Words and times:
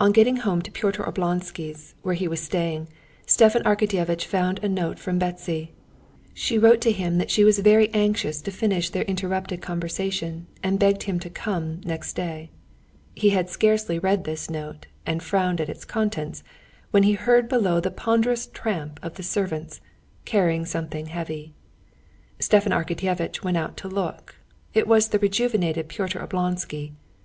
On 0.00 0.10
getting 0.10 0.38
home 0.38 0.60
to 0.62 0.72
Pyotr 0.72 1.04
Oblonsky's, 1.04 1.94
where 2.02 2.16
he 2.16 2.26
was 2.26 2.40
staying, 2.40 2.88
Stepan 3.26 3.62
Arkadyevitch 3.62 4.24
found 4.24 4.58
a 4.58 4.68
note 4.68 4.98
from 4.98 5.20
Betsy. 5.20 5.70
She 6.34 6.58
wrote 6.58 6.80
to 6.80 6.90
him 6.90 7.18
that 7.18 7.30
she 7.30 7.44
was 7.44 7.60
very 7.60 7.88
anxious 7.94 8.42
to 8.42 8.50
finish 8.50 8.90
their 8.90 9.04
interrupted 9.04 9.62
conversation, 9.62 10.48
and 10.64 10.80
begged 10.80 11.04
him 11.04 11.20
to 11.20 11.30
come 11.30 11.80
next 11.84 12.14
day. 12.16 12.50
He 13.14 13.30
had 13.30 13.48
scarcely 13.48 14.00
read 14.00 14.24
this 14.24 14.50
note, 14.50 14.88
and 15.06 15.22
frowned 15.22 15.60
at 15.60 15.68
its 15.70 15.84
contents, 15.84 16.42
when 16.90 17.04
he 17.04 17.12
heard 17.12 17.48
below 17.48 17.78
the 17.78 17.92
ponderous 17.92 18.48
tramp 18.48 18.98
of 19.00 19.14
the 19.14 19.22
servants, 19.22 19.80
carrying 20.24 20.66
something 20.66 21.06
heavy. 21.06 21.54
Stepan 22.40 22.72
Arkadyevitch 22.72 23.44
went 23.44 23.58
out 23.58 23.76
to 23.76 23.86
look. 23.86 24.34
It 24.74 24.88
was 24.88 25.06
the 25.06 25.20
rejuvenated 25.20 25.86
Pyotr 25.86 26.18
Oblonsky. 26.18 26.94